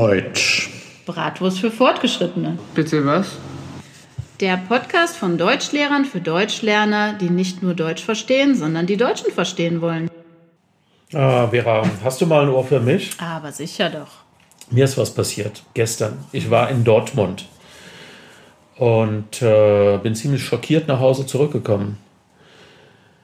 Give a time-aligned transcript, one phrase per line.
[0.00, 0.70] Deutsch.
[1.04, 2.56] Bratwurst für Fortgeschrittene.
[2.74, 3.36] Bitte was?
[4.40, 9.82] Der Podcast von Deutschlehrern für Deutschlerner, die nicht nur Deutsch verstehen, sondern die Deutschen verstehen
[9.82, 10.10] wollen.
[11.12, 13.10] Ah, Vera, hast du mal ein Ohr für mich?
[13.20, 14.24] Aber sicher doch.
[14.70, 16.16] Mir ist was passiert gestern.
[16.32, 17.44] Ich war in Dortmund
[18.78, 21.98] und äh, bin ziemlich schockiert nach Hause zurückgekommen.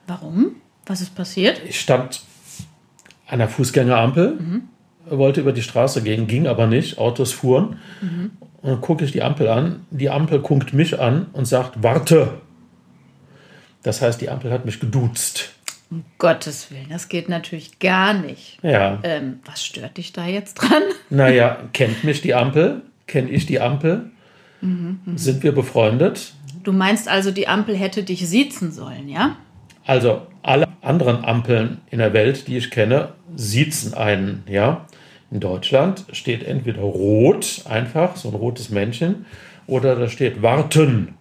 [0.06, 0.56] Warum?
[0.84, 1.58] Was ist passiert?
[1.66, 2.20] Ich stand
[3.26, 4.38] an der Fußgängerampel,
[5.08, 6.98] wollte über die Straße gehen, ging aber nicht.
[6.98, 7.78] Autos fuhren.
[8.62, 9.86] Und dann gucke ich die Ampel an.
[9.90, 12.40] Die Ampel guckt mich an und sagt, warte.
[13.82, 15.52] Das heißt, die Ampel hat mich geduzt.
[15.90, 18.58] Um Gottes Willen, das geht natürlich gar nicht.
[18.62, 18.98] Ja.
[19.04, 20.82] Ähm, was stört dich da jetzt dran?
[21.10, 22.82] Naja, kennt mich die Ampel?
[23.06, 24.10] Kenne ich die Ampel?
[25.14, 26.32] Sind wir befreundet?
[26.64, 29.36] Du meinst also, die Ampel hätte dich siezen sollen, ja?
[29.86, 34.86] Also alle anderen Ampeln in der Welt, die ich kenne, siezen einen, ja.
[35.30, 39.26] In Deutschland steht entweder rot, einfach, so ein rotes Männchen,
[39.66, 41.14] oder da steht warten,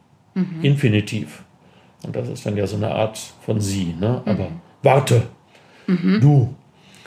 [0.62, 1.44] Infinitiv.
[2.04, 4.22] Und das ist dann ja so eine Art von sie, ne?
[4.26, 4.50] Aber
[4.84, 5.24] warte,
[5.88, 6.54] du.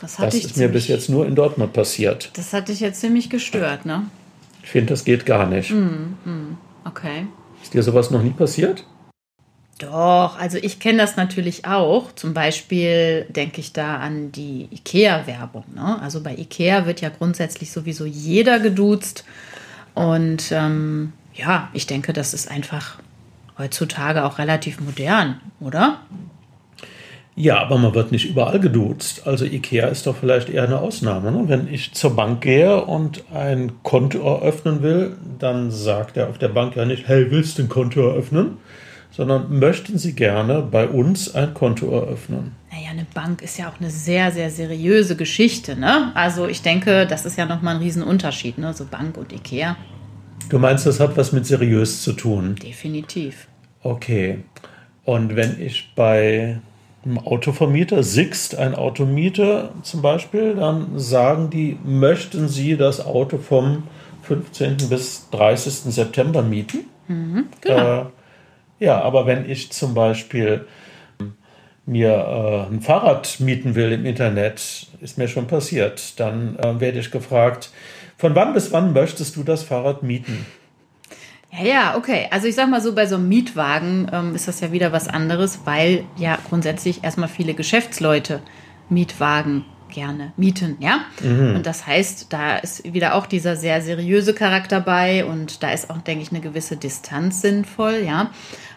[0.00, 2.30] Das Das ist mir bis ziemlich, jetzt nur in Dortmund passiert.
[2.34, 4.04] das hat dich jetzt ziemlich gestört, ne?
[4.62, 5.74] Ich finde, das geht gar nicht.
[6.84, 7.26] Okay.
[7.62, 8.84] Ist dir sowas noch nie passiert?
[9.78, 12.12] Doch, also ich kenne das natürlich auch.
[12.12, 15.64] Zum Beispiel denke ich da an die IKEA-Werbung.
[15.74, 16.00] Ne?
[16.02, 19.24] Also bei IKEA wird ja grundsätzlich sowieso jeder geduzt.
[19.94, 22.98] Und ähm, ja, ich denke, das ist einfach
[23.56, 26.00] heutzutage auch relativ modern, oder?
[27.36, 29.28] Ja, aber man wird nicht überall geduzt.
[29.28, 31.30] Also Ikea ist doch vielleicht eher eine Ausnahme.
[31.30, 31.44] Ne?
[31.46, 36.48] Wenn ich zur Bank gehe und ein Konto eröffnen will, dann sagt er auf der
[36.48, 38.56] Bank ja nicht, hey, willst du ein Konto eröffnen?
[39.10, 42.52] Sondern möchten Sie gerne bei uns ein Konto eröffnen?
[42.70, 45.76] Naja, eine Bank ist ja auch eine sehr, sehr seriöse Geschichte.
[45.76, 46.12] Ne?
[46.14, 48.74] Also ich denke, das ist ja nochmal ein Riesenunterschied, ne?
[48.74, 49.76] so Bank und IKEA.
[50.48, 52.54] Du meinst, das hat was mit seriös zu tun?
[52.62, 53.48] Definitiv.
[53.82, 54.44] Okay.
[55.04, 56.60] Und wenn ich bei
[57.04, 63.38] einem Autovermieter, Sixt, ein Auto miete zum Beispiel, dann sagen die, möchten Sie das Auto
[63.38, 63.84] vom
[64.22, 64.76] 15.
[64.88, 65.94] bis 30.
[65.94, 66.80] September mieten?
[67.06, 68.02] Genau.
[68.02, 68.04] Äh,
[68.78, 70.66] ja, aber wenn ich zum Beispiel
[71.86, 76.98] mir äh, ein Fahrrad mieten will im Internet, ist mir schon passiert, dann äh, werde
[76.98, 77.70] ich gefragt,
[78.18, 80.44] von wann bis wann möchtest du das Fahrrad mieten?
[81.50, 82.28] Ja, ja, okay.
[82.30, 85.08] Also ich sag mal so, bei so einem Mietwagen ähm, ist das ja wieder was
[85.08, 88.42] anderes, weil ja grundsätzlich erstmal viele Geschäftsleute
[88.90, 91.00] Mietwagen gerne mieten, ja.
[91.54, 95.90] Und das heißt, da ist wieder auch dieser sehr seriöse Charakter bei und da ist
[95.90, 98.30] auch, denke ich, eine gewisse Distanz sinnvoll, ja.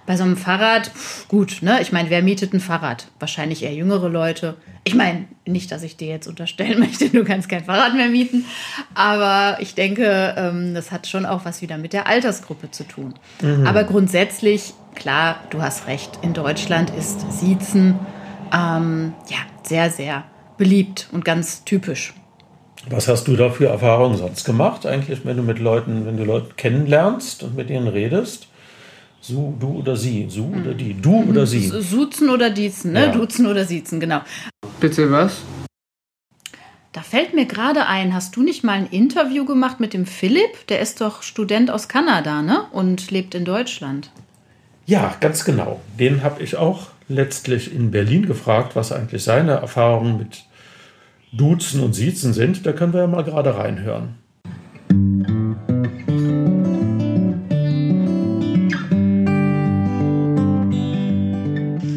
[0.07, 1.79] Bei so einem Fahrrad, pff, gut, ne?
[1.81, 3.07] Ich meine, wer mietet ein Fahrrad?
[3.19, 4.57] Wahrscheinlich eher jüngere Leute.
[4.83, 8.45] Ich meine, nicht, dass ich dir jetzt unterstellen möchte, du kannst kein Fahrrad mehr mieten,
[8.95, 13.13] aber ich denke, ähm, das hat schon auch was wieder mit der Altersgruppe zu tun.
[13.66, 17.99] Aber grundsätzlich, klar, du hast recht, in Deutschland ist Siezen
[18.53, 20.23] ähm, ja sehr, sehr
[20.61, 22.13] beliebt und ganz typisch.
[22.88, 26.23] Was hast du da für Erfahrungen sonst gemacht, eigentlich, wenn du mit Leuten, wenn du
[26.23, 28.47] Leute kennenlernst und mit ihnen redest?
[29.22, 31.67] So, du oder sie, so oder die, du oder sie.
[31.67, 33.07] Suzen oder Diezen, ne?
[33.07, 33.11] Ja.
[33.11, 34.22] Duzen oder Siezen, genau.
[34.79, 35.41] Bitte was?
[36.91, 40.67] Da fällt mir gerade ein, hast du nicht mal ein Interview gemacht mit dem Philipp?
[40.67, 42.66] Der ist doch Student aus Kanada, ne?
[42.72, 44.11] Und lebt in Deutschland.
[44.85, 45.81] Ja, ganz genau.
[45.99, 50.43] Den habe ich auch letztlich in Berlin gefragt, was eigentlich seine Erfahrungen mit
[51.33, 52.65] Duzen und Siezen sind.
[52.65, 54.15] Da können wir ja mal gerade reinhören.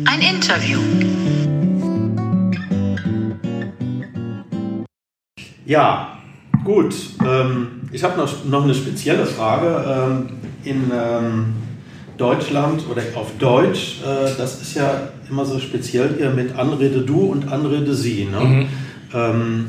[0.07, 0.79] Ein Interview.
[5.67, 6.19] Ja,
[6.63, 6.95] gut.
[7.27, 9.85] Ähm, ich habe noch, noch eine spezielle Frage.
[9.89, 10.29] Ähm,
[10.63, 11.55] in ähm,
[12.17, 17.23] Deutschland oder auf Deutsch, äh, das ist ja immer so speziell hier mit Anrede du
[17.23, 18.27] und Anrede sie.
[18.27, 18.69] Ne?
[19.13, 19.67] Ähm,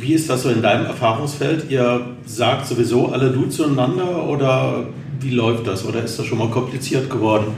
[0.00, 1.70] wie ist das so in deinem Erfahrungsfeld?
[1.70, 4.84] Ihr sagt sowieso alle du zueinander oder
[5.20, 5.84] wie läuft das?
[5.86, 7.54] Oder ist das schon mal kompliziert geworden?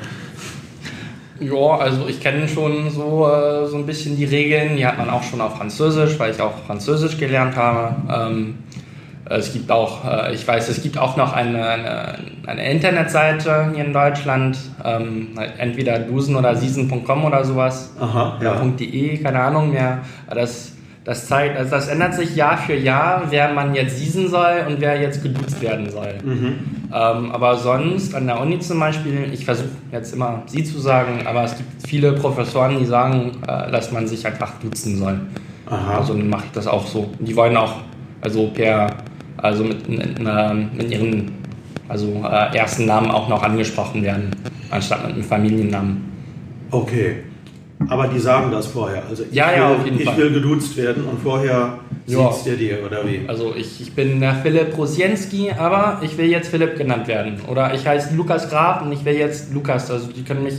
[1.40, 4.76] Ja, also ich kenne schon so, äh, so ein bisschen die Regeln.
[4.76, 7.94] Die hat man auch schon auf Französisch, weil ich auch Französisch gelernt habe.
[8.10, 8.54] Ähm,
[9.28, 13.84] es gibt auch, äh, ich weiß, es gibt auch noch eine, eine, eine Internetseite hier
[13.84, 17.92] in Deutschland, ähm, entweder dusen oder season.com oder sowas.
[18.00, 19.98] Aha, Oder .de, keine Ahnung mehr.
[20.32, 20.72] Das,
[21.06, 24.80] das zeigt, also das ändert sich Jahr für Jahr, wer man jetzt season soll und
[24.80, 26.14] wer jetzt geduzt werden soll.
[26.92, 31.24] Ähm, aber sonst an der Uni zum Beispiel, ich versuche jetzt immer sie zu sagen,
[31.24, 35.20] aber es gibt viele Professoren, die sagen, äh, dass man sich einfach duzen soll.
[35.66, 35.98] Aha.
[35.98, 37.08] Also dann mache ich das auch so.
[37.20, 37.76] Die wollen auch,
[38.20, 38.88] also per
[39.36, 41.30] also mit, mit, mit ihren
[41.88, 44.30] also, äh, ersten Namen auch noch angesprochen werden,
[44.70, 46.04] anstatt mit einem Familiennamen.
[46.72, 47.22] Okay.
[47.88, 49.02] Aber die sagen das vorher.
[49.08, 50.16] Also ich, Ja, will, ja, auf jeden ich Fall.
[50.16, 52.32] will geduzt werden und vorher Ja.
[52.32, 53.20] sieht's der dir oder wie?
[53.28, 57.38] Also ich, ich bin äh, Philipp Rosienski, aber ich will jetzt Philipp genannt werden.
[57.48, 59.90] Oder ich heiße Lukas Graf und ich will jetzt Lukas.
[59.90, 60.54] Also die können mich,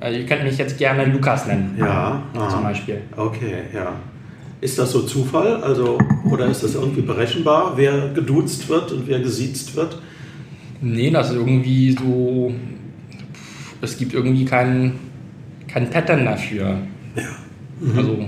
[0.00, 1.74] äh, ihr könnt mich jetzt gerne Lukas nennen.
[1.78, 2.48] Ja, aha.
[2.48, 3.02] Zum Beispiel.
[3.16, 3.92] Okay, ja.
[4.60, 5.56] Ist das so Zufall?
[5.64, 5.98] Also,
[6.30, 9.98] oder ist das irgendwie berechenbar, wer geduzt wird und wer gesiezt wird?
[10.80, 12.52] Nee, das ist irgendwie so.
[13.80, 14.92] Es gibt irgendwie kein,
[15.72, 16.78] kein Pattern dafür.
[17.96, 18.26] Also,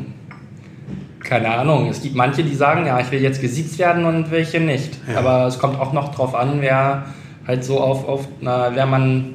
[1.21, 1.89] keine Ahnung.
[1.89, 4.99] Es gibt manche, die sagen, ja, ich will jetzt gesiezt werden und welche nicht.
[5.09, 5.19] Ja.
[5.19, 7.07] Aber es kommt auch noch drauf an, wer
[7.47, 9.35] halt so auf, auf na, wer man,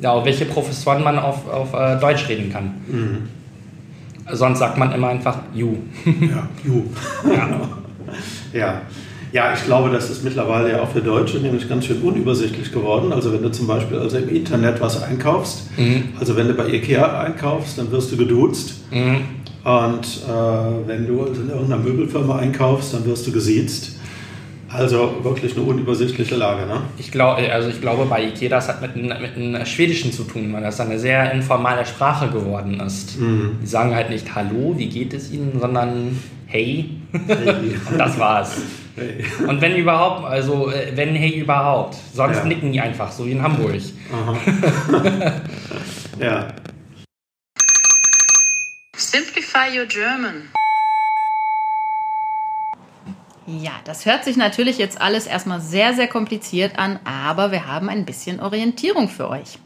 [0.00, 2.74] ja, auf welche Professoren man auf, auf äh, Deutsch reden kann.
[4.32, 5.76] Sonst sagt man immer einfach you.
[6.04, 6.84] Ja, ju.
[7.34, 7.60] ja.
[8.52, 8.80] Ja.
[9.32, 13.12] Ja, ich glaube, das ist mittlerweile ja auch für Deutsche nämlich ganz schön unübersichtlich geworden.
[13.12, 15.68] Also wenn du zum Beispiel also im Internet was einkaufst,
[16.18, 18.74] also wenn du bei Ikea einkaufst, dann wirst du geduzt.
[18.90, 19.18] Mhm.
[19.62, 23.96] Und äh, wenn du also in irgendeiner Möbelfirma einkaufst, dann wirst du gesiezt.
[24.72, 26.80] Also wirklich eine unübersichtliche Lage, ne?
[26.96, 30.22] Ich glaube, also ich glaube, bei Ikea das hat mit, einem- mit einem Schwedischen zu
[30.22, 33.16] tun, weil das eine sehr informale Sprache geworden ist.
[33.62, 36.90] Die sagen halt nicht Hallo, wie geht es Ihnen, sondern Hey.
[37.12, 38.56] Und das war's.
[39.46, 41.96] Und wenn überhaupt, also äh, wenn Hey überhaupt.
[42.12, 42.44] Sonst Ja.
[42.44, 43.74] nicken die einfach, so wie in Hamburg.
[46.20, 46.48] Ja.
[48.94, 50.50] Simplify your German.
[53.46, 57.88] Ja, das hört sich natürlich jetzt alles erstmal sehr, sehr kompliziert an, aber wir haben
[57.88, 59.58] ein bisschen Orientierung für euch.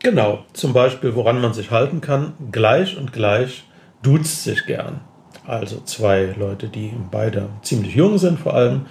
[0.00, 3.64] Genau, zum Beispiel, woran man sich halten kann, gleich und gleich
[4.02, 5.00] duzt sich gern.
[5.46, 8.86] Also zwei Leute, die beide ziemlich jung sind vor allem,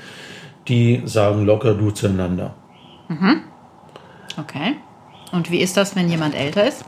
[0.67, 2.53] die sagen locker du zueinander.
[4.37, 4.75] Okay.
[5.31, 6.83] Und wie ist das, wenn jemand älter ist?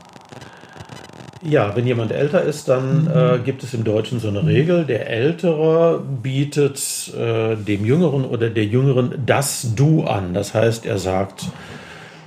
[1.42, 5.10] Ja, wenn jemand älter ist, dann äh, gibt es im Deutschen so eine Regel, der
[5.10, 10.32] Ältere bietet äh, dem Jüngeren oder der Jüngeren das Du an.
[10.32, 11.44] Das heißt, er sagt,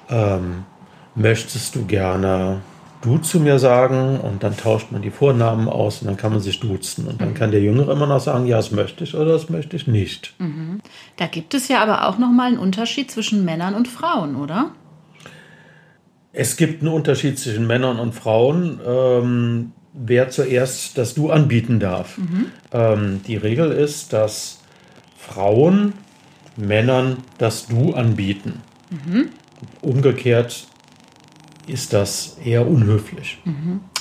[0.09, 0.65] ähm,
[1.15, 2.61] möchtest du gerne
[3.01, 6.41] du zu mir sagen und dann tauscht man die Vornamen aus und dann kann man
[6.41, 7.07] sich duzen.
[7.07, 9.75] Und dann kann der Jüngere immer noch sagen, ja, das möchte ich oder das möchte
[9.75, 10.33] ich nicht.
[11.15, 14.71] Da gibt es ja aber auch nochmal einen Unterschied zwischen Männern und Frauen, oder?
[16.33, 22.19] Es gibt einen Unterschied zwischen Männern und Frauen, ähm, wer zuerst das Du anbieten darf.
[22.71, 24.59] Ähm, die Regel ist, dass
[25.17, 25.93] Frauen
[26.55, 28.61] Männern das Du anbieten.
[29.81, 30.67] Umgekehrt
[31.67, 33.39] ist das eher unhöflich.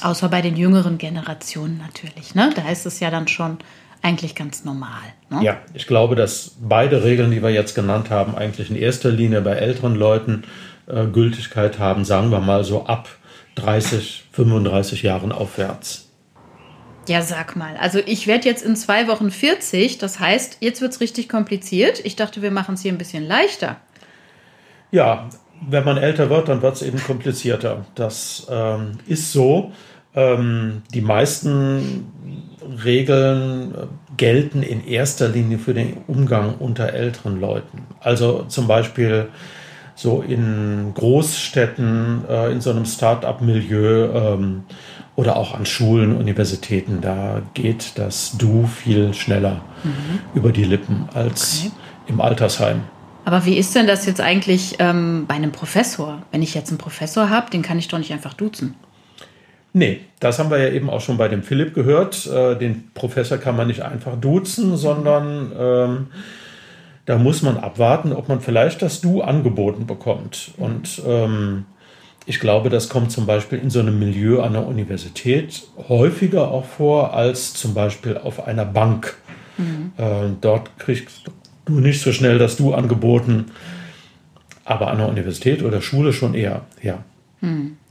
[0.02, 2.34] Außer bei den jüngeren Generationen natürlich.
[2.34, 2.50] Ne?
[2.54, 3.58] Da ist es ja dann schon
[4.02, 5.02] eigentlich ganz normal.
[5.30, 5.42] Ne?
[5.42, 9.40] Ja, ich glaube, dass beide Regeln, die wir jetzt genannt haben, eigentlich in erster Linie
[9.40, 10.44] bei älteren Leuten
[10.86, 13.08] äh, Gültigkeit haben, sagen wir mal so ab
[13.56, 16.08] 30, 35 Jahren aufwärts.
[17.08, 17.76] Ja, sag mal.
[17.80, 19.98] Also ich werde jetzt in zwei Wochen 40.
[19.98, 22.04] Das heißt, jetzt wird es richtig kompliziert.
[22.04, 23.76] Ich dachte, wir machen es hier ein bisschen leichter.
[24.90, 25.28] Ja,
[25.68, 27.86] wenn man älter wird, dann wird es eben komplizierter.
[27.94, 29.72] Das ähm, ist so.
[30.14, 32.06] Ähm, die meisten
[32.84, 37.82] Regeln äh, gelten in erster Linie für den Umgang unter älteren Leuten.
[38.00, 39.28] Also zum Beispiel
[39.94, 44.64] so in Großstädten, äh, in so einem Start-up-Milieu ähm,
[45.16, 49.62] oder auch an Schulen, Universitäten, da geht das Du viel schneller
[50.34, 51.72] über die Lippen als Okay.
[52.08, 52.82] im Altersheim.
[53.26, 56.22] Aber wie ist denn das jetzt eigentlich ähm, bei einem Professor?
[56.30, 58.76] Wenn ich jetzt einen Professor habe, den kann ich doch nicht einfach duzen.
[59.72, 62.24] Nee, das haben wir ja eben auch schon bei dem Philipp gehört.
[62.28, 66.06] Äh, Den Professor kann man nicht einfach duzen, sondern ähm,
[67.06, 70.52] da muss man abwarten, ob man vielleicht das Du angeboten bekommt.
[70.56, 71.64] Und ähm,
[72.26, 76.64] ich glaube, das kommt zum Beispiel in so einem Milieu an der Universität häufiger auch
[76.64, 79.16] vor als zum Beispiel auf einer Bank.
[79.58, 81.24] Äh, dort kriegst
[81.66, 83.46] du nicht so schnell das Du angeboten,
[84.64, 87.04] aber an der Universität oder Schule schon eher, ja.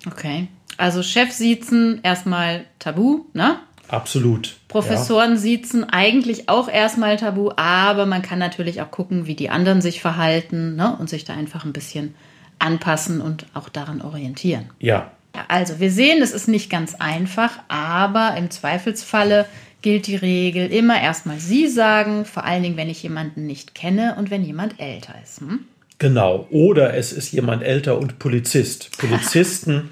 [0.07, 0.47] Okay.
[0.77, 3.57] Also Chef siezen erstmal tabu, ne?
[3.87, 4.55] Absolut.
[4.67, 9.81] Professoren siezen eigentlich auch erstmal tabu, aber man kann natürlich auch gucken, wie die anderen
[9.81, 10.97] sich verhalten ne?
[10.99, 12.15] und sich da einfach ein bisschen
[12.57, 14.65] anpassen und auch daran orientieren.
[14.79, 15.11] Ja, Ja,
[15.47, 19.45] Also, wir sehen, es ist nicht ganz einfach, aber im Zweifelsfalle
[19.81, 24.15] gilt die Regel immer erstmal Sie sagen, vor allen Dingen, wenn ich jemanden nicht kenne
[24.17, 25.41] und wenn jemand älter ist.
[25.41, 25.65] Hm?
[25.99, 26.47] Genau.
[26.49, 28.97] Oder es ist jemand älter und Polizist.
[28.97, 29.91] Polizisten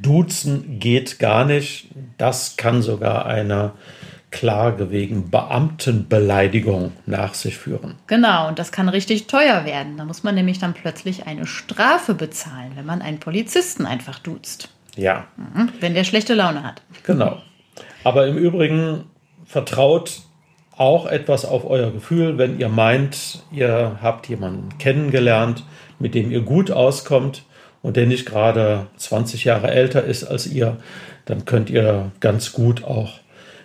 [0.00, 1.88] duzen geht gar nicht.
[2.16, 3.74] Das kann sogar einer
[4.30, 7.94] Klage wegen Beamtenbeleidigung nach sich führen.
[8.06, 9.96] Genau, und das kann richtig teuer werden.
[9.96, 14.68] Da muss man nämlich dann plötzlich eine Strafe bezahlen, wenn man einen Polizisten einfach duzt.
[14.96, 15.26] Ja.
[15.36, 16.82] Mhm, wenn der schlechte Laune hat.
[17.04, 17.38] Genau.
[18.04, 19.04] Aber im Übrigen
[19.46, 20.20] vertraut
[20.76, 25.64] auch etwas auf euer Gefühl, wenn ihr meint, ihr habt jemanden kennengelernt,
[25.98, 27.44] mit dem ihr gut auskommt
[27.82, 30.76] und der nicht gerade 20 Jahre älter ist als ihr,
[31.24, 33.14] dann könnt ihr ganz gut auch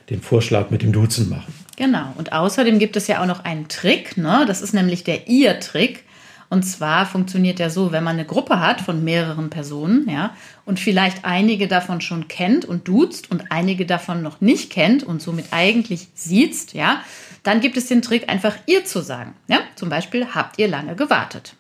[0.10, 1.53] den Vorschlag mit dem Duzen machen.
[1.75, 2.13] Genau.
[2.17, 4.45] Und außerdem gibt es ja auch noch einen Trick, ne?
[4.48, 6.03] Das ist nämlich der Ihr-Trick.
[6.50, 10.79] Und zwar funktioniert der so, wenn man eine Gruppe hat von mehreren Personen, ja, und
[10.79, 15.45] vielleicht einige davon schon kennt und duzt und einige davon noch nicht kennt und somit
[15.50, 17.01] eigentlich sieht, ja,
[17.41, 19.33] dann gibt es den Trick, einfach ihr zu sagen.
[19.48, 21.55] Ja, zum Beispiel habt ihr lange gewartet.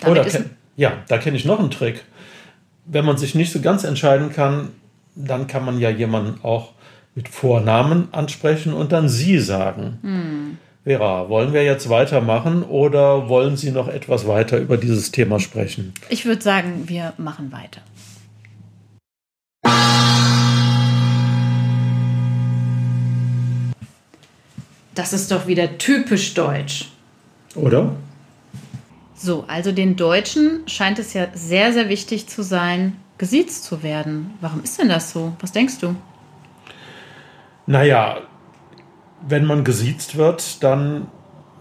[0.00, 0.44] Damit Oder
[0.76, 2.04] ja, da kenne ich noch einen Trick.
[2.84, 4.70] Wenn man sich nicht so ganz entscheiden kann,
[5.16, 6.74] dann kann man ja jemanden auch
[7.16, 9.98] mit Vornamen ansprechen und dann Sie sagen.
[10.02, 10.58] Hm.
[10.84, 15.94] Vera, wollen wir jetzt weitermachen oder wollen Sie noch etwas weiter über dieses Thema sprechen?
[16.10, 17.80] Ich würde sagen, wir machen weiter.
[24.94, 26.90] Das ist doch wieder typisch deutsch.
[27.54, 27.96] Oder?
[29.14, 34.34] So, also den Deutschen scheint es ja sehr, sehr wichtig zu sein, gesiezt zu werden.
[34.40, 35.34] Warum ist denn das so?
[35.40, 35.96] Was denkst du?
[37.66, 38.18] Naja,
[39.26, 41.08] wenn man gesiezt wird, dann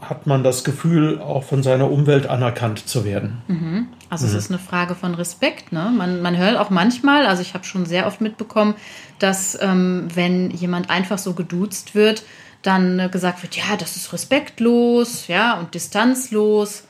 [0.01, 3.41] hat man das Gefühl, auch von seiner Umwelt anerkannt zu werden.
[3.47, 3.87] Mhm.
[4.09, 4.31] Also mhm.
[4.31, 5.71] es ist eine Frage von Respekt.
[5.71, 5.91] Ne?
[5.95, 8.75] Man, man hört auch manchmal, also ich habe schon sehr oft mitbekommen,
[9.19, 12.23] dass ähm, wenn jemand einfach so geduzt wird,
[12.61, 16.83] dann äh, gesagt wird, ja, das ist respektlos, ja, und distanzlos.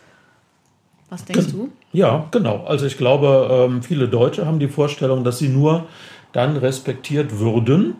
[1.09, 1.71] Was denkst du?
[1.93, 2.65] Ja, genau.
[2.65, 5.87] Also ich glaube, ähm, viele Deutsche haben die Vorstellung, dass sie nur
[6.35, 7.95] dann respektiert würden,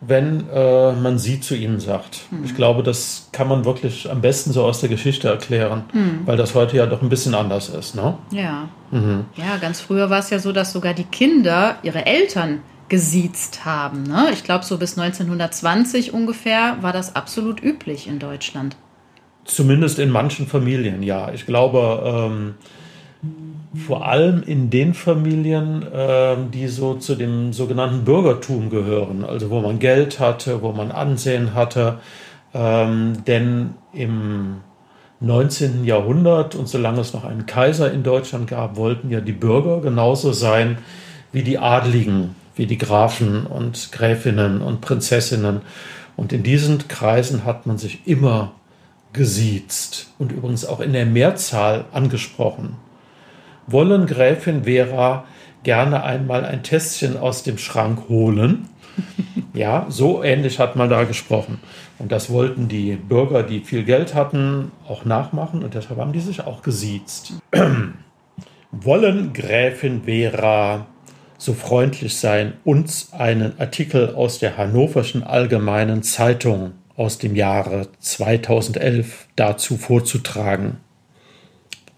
[0.00, 2.20] wenn äh, man sie zu ihnen sagt.
[2.30, 2.44] Hm.
[2.44, 6.20] Ich glaube, das kann man wirklich am besten so aus der Geschichte erklären, hm.
[6.24, 7.94] weil das heute ja doch ein bisschen anders ist.
[7.94, 8.16] Ne?
[8.30, 8.68] Ja.
[8.90, 9.24] Mhm.
[9.36, 14.02] Ja, ganz früher war es ja so, dass sogar die Kinder ihre Eltern gesiezt haben.
[14.04, 14.28] Ne?
[14.32, 18.76] Ich glaube, so bis 1920 ungefähr war das absolut üblich in Deutschland.
[19.44, 21.32] Zumindest in manchen Familien, ja.
[21.32, 22.54] Ich glaube, ähm,
[23.76, 29.60] vor allem in den Familien, äh, die so zu dem sogenannten Bürgertum gehören, also wo
[29.60, 31.98] man Geld hatte, wo man Ansehen hatte.
[32.52, 34.58] Ähm, denn im
[35.20, 35.84] 19.
[35.84, 40.32] Jahrhundert und solange es noch einen Kaiser in Deutschland gab, wollten ja die Bürger genauso
[40.32, 40.78] sein
[41.32, 45.62] wie die Adligen, wie die Grafen und Gräfinnen und Prinzessinnen.
[46.16, 48.52] Und in diesen Kreisen hat man sich immer
[49.12, 52.76] gesiezt und übrigens auch in der Mehrzahl angesprochen
[53.66, 55.24] wollen Gräfin Vera
[55.62, 58.68] gerne einmal ein Tässchen aus dem Schrank holen.
[59.52, 61.60] Ja, so ähnlich hat man da gesprochen.
[62.00, 66.18] Und das wollten die Bürger, die viel Geld hatten, auch nachmachen und deshalb haben die
[66.18, 67.34] sich auch gesiezt.
[68.72, 70.86] wollen Gräfin Vera
[71.38, 79.28] so freundlich sein, uns einen Artikel aus der Hannoverschen Allgemeinen Zeitung aus dem Jahre 2011
[79.36, 80.78] dazu vorzutragen?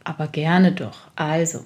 [0.06, 1.08] Aber gerne doch.
[1.16, 1.64] Also,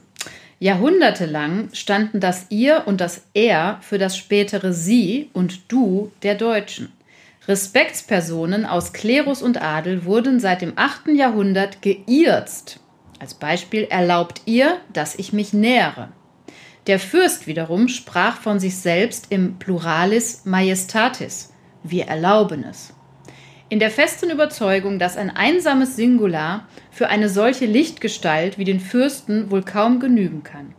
[0.61, 6.91] jahrhundertelang standen das Ihr und das Er für das spätere Sie und Du der Deutschen.
[7.47, 11.09] Respektspersonen aus Klerus und Adel wurden seit dem 8.
[11.09, 12.81] Jahrhundert geirzt.
[13.19, 16.09] Als Beispiel erlaubt ihr, dass ich mich nähere.
[16.87, 21.53] Der Fürst wiederum sprach von sich selbst im Pluralis Majestatis.
[21.83, 22.95] Wir erlauben es
[23.71, 29.51] in der festen Überzeugung, dass ein einsames Singular für eine solche Lichtgestalt wie den Fürsten
[29.51, 30.75] wohl kaum genügen kann.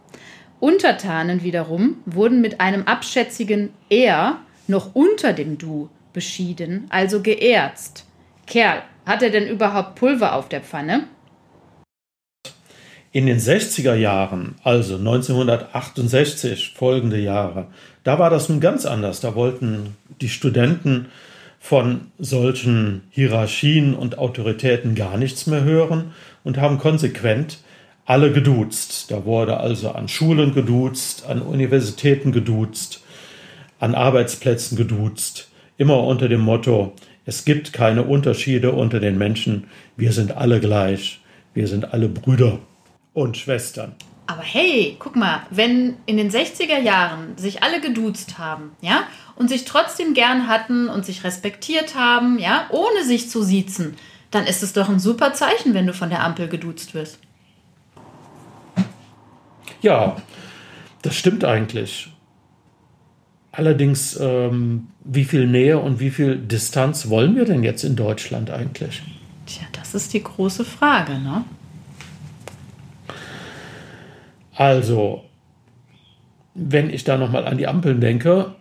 [0.59, 8.05] Untertanen wiederum wurden mit einem abschätzigen Er noch unter dem Du beschieden, also geerzt.
[8.45, 11.05] Kerl, hat er denn überhaupt Pulver auf der Pfanne?
[13.13, 17.67] In den 60er Jahren, also 1968 folgende Jahre,
[18.03, 19.21] da war das nun ganz anders.
[19.21, 21.07] Da wollten die Studenten
[21.63, 26.11] von solchen Hierarchien und Autoritäten gar nichts mehr hören
[26.43, 27.59] und haben konsequent
[28.05, 29.11] alle geduzt.
[29.11, 33.03] Da wurde also an Schulen geduzt, an Universitäten geduzt,
[33.79, 36.93] an Arbeitsplätzen geduzt, immer unter dem Motto,
[37.25, 41.21] es gibt keine Unterschiede unter den Menschen, wir sind alle gleich,
[41.53, 42.57] wir sind alle Brüder
[43.13, 43.95] und Schwestern.
[44.25, 49.03] Aber hey, guck mal, wenn in den 60er Jahren sich alle geduzt haben, ja,
[49.41, 53.95] und sich trotzdem gern hatten und sich respektiert haben, ja, ohne sich zu siezen,
[54.29, 57.17] dann ist es doch ein super Zeichen, wenn du von der Ampel geduzt wirst.
[59.81, 60.17] Ja,
[61.01, 62.11] das stimmt eigentlich.
[63.51, 68.49] allerdings, ähm, wie viel Nähe und wie viel Distanz wollen wir denn jetzt in Deutschland
[68.49, 69.01] eigentlich?
[69.45, 71.43] Tja, das ist die große Frage, ne?
[74.55, 75.25] Also,
[76.53, 78.55] wenn ich da nochmal an die Ampeln denke,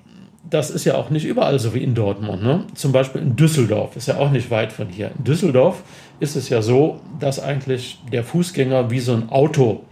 [0.51, 2.43] das ist ja auch nicht überall so wie in Dortmund.
[2.43, 2.65] Ne?
[2.75, 5.13] Zum Beispiel in Düsseldorf ist ja auch nicht weit von hier.
[5.17, 5.83] In Düsseldorf
[6.19, 9.85] ist es ja so, dass eigentlich der Fußgänger wie so ein Auto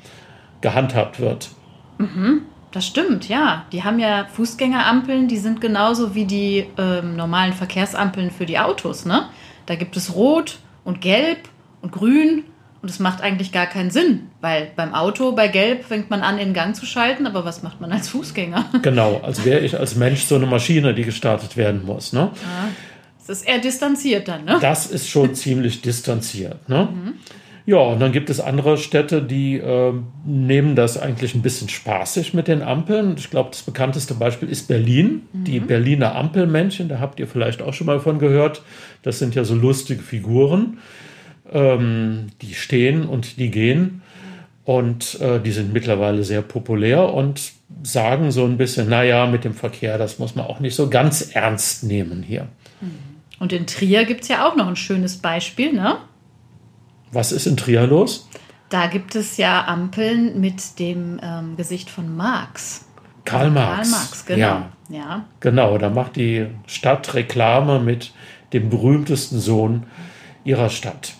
[0.61, 1.50] gehandhabt wird.
[1.99, 3.67] Mhm, das stimmt, ja.
[3.73, 9.05] Die haben ja Fußgängerampeln, die sind genauso wie die ähm, normalen Verkehrsampeln für die Autos.
[9.07, 9.29] Ne?
[9.67, 11.49] Da gibt es Rot und Gelb
[11.83, 12.45] und Grün
[12.81, 16.39] und es macht eigentlich gar keinen Sinn, weil beim Auto, bei Gelb, fängt man an,
[16.39, 18.67] in Gang zu schalten, aber was macht man als Fußgänger?
[18.83, 22.13] Genau, als wäre ich als Mensch so eine Maschine, die gestartet werden muss.
[22.13, 22.31] Ne?
[22.35, 22.69] Ja,
[23.19, 24.59] das ist eher distanziert dann, ne?
[24.61, 26.69] Das ist schon ziemlich distanziert.
[26.69, 26.89] Ne?
[26.91, 27.15] Mhm.
[27.67, 29.93] Ja, und dann gibt es andere Städte, die äh,
[30.25, 33.17] nehmen das eigentlich ein bisschen spaßig mit den Ampeln.
[33.19, 35.45] Ich glaube, das bekannteste Beispiel ist Berlin, mhm.
[35.45, 36.89] die Berliner Ampelmännchen.
[36.89, 38.63] Da habt ihr vielleicht auch schon mal von gehört.
[39.03, 40.79] Das sind ja so lustige Figuren
[41.52, 44.02] ähm, die stehen und die gehen.
[44.64, 47.52] Und äh, die sind mittlerweile sehr populär und
[47.83, 51.31] sagen so ein bisschen, naja, mit dem Verkehr, das muss man auch nicht so ganz
[51.33, 52.49] ernst nehmen hier.
[52.81, 52.90] Mhm.
[53.38, 55.99] Und in Trier gibt es ja auch noch ein schönes Beispiel, ne?
[57.12, 58.28] Was ist in Trier los?
[58.69, 62.85] Da gibt es ja Ampeln mit dem ähm, Gesicht von Marx.
[63.25, 63.90] Karl Marx.
[63.90, 64.38] Karl Marx, genau.
[64.38, 64.71] Ja.
[64.90, 65.25] ja.
[65.40, 68.12] Genau, da macht die Stadt Reklame mit
[68.52, 69.85] dem berühmtesten Sohn
[70.45, 71.14] ihrer Stadt.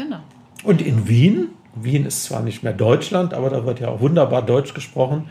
[0.00, 0.20] Genau.
[0.64, 4.40] Und in Wien, Wien ist zwar nicht mehr Deutschland, aber da wird ja auch wunderbar
[4.40, 5.28] Deutsch gesprochen.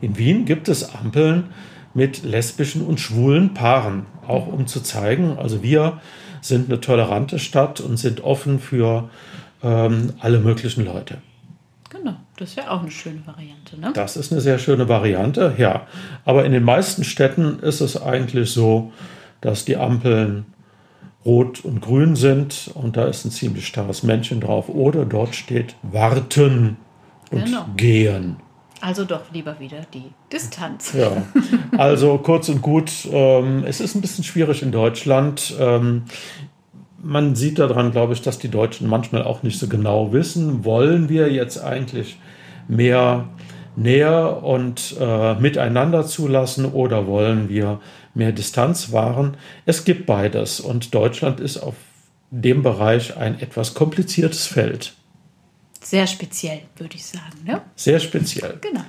[0.00, 1.46] In Wien gibt es Ampeln
[1.92, 6.00] mit lesbischen und schwulen Paaren, auch um zu zeigen, also wir
[6.40, 9.10] sind eine tolerante Stadt und sind offen für
[9.62, 11.18] ähm, alle möglichen Leute.
[11.90, 13.78] Genau, das wäre auch eine schöne Variante.
[13.78, 13.90] Ne?
[13.92, 15.88] Das ist eine sehr schöne Variante, ja.
[16.24, 18.92] Aber in den meisten Städten ist es eigentlich so,
[19.40, 20.46] dass die Ampeln
[21.24, 24.68] rot und grün sind und da ist ein ziemlich starres Männchen drauf.
[24.68, 26.76] Oder dort steht warten
[27.30, 27.66] und genau.
[27.76, 28.36] gehen.
[28.80, 30.92] Also doch lieber wieder die Distanz.
[30.92, 31.22] Ja,
[31.78, 35.54] also kurz und gut, ähm, es ist ein bisschen schwierig in Deutschland.
[35.60, 36.02] Ähm,
[37.00, 41.08] man sieht daran, glaube ich, dass die Deutschen manchmal auch nicht so genau wissen, wollen
[41.08, 42.18] wir jetzt eigentlich
[42.66, 43.28] mehr
[43.76, 47.80] Nähe und äh, miteinander zulassen oder wollen wir
[48.14, 49.36] mehr Distanz wahren.
[49.66, 51.74] Es gibt beides und Deutschland ist auf
[52.30, 54.94] dem Bereich ein etwas kompliziertes Feld.
[55.82, 57.44] Sehr speziell, würde ich sagen.
[57.44, 57.60] Ne?
[57.76, 58.58] Sehr speziell.
[58.60, 58.84] Genau.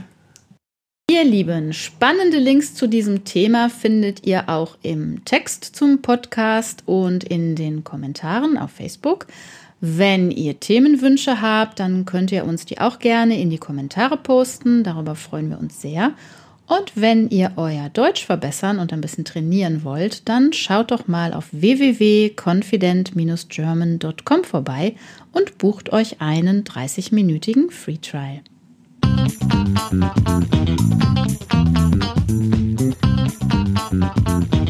[1.12, 7.26] Ihr Lieben, spannende Links zu diesem Thema findet ihr auch im Text zum Podcast und
[7.26, 9.28] in den Kommentaren auf Facebook.
[9.82, 14.86] Wenn ihr Themenwünsche habt, dann könnt ihr uns die auch gerne in die Kommentare posten.
[14.86, 16.14] Darüber freuen wir uns sehr.
[16.68, 21.34] Und wenn ihr euer Deutsch verbessern und ein bisschen trainieren wollt, dann schaut doch mal
[21.34, 24.96] auf www.confident-german.com vorbei
[25.34, 28.40] und bucht euch einen 30-minütigen Free Trial.
[33.92, 34.63] Musik